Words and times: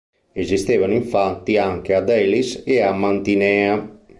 Esistevano 0.33 0.93
infatti 0.95 1.57
anche 1.57 1.93
ad 1.93 2.09
Elis 2.09 2.63
e 2.65 2.81
a 2.81 2.91
Mantinea. 2.91 4.01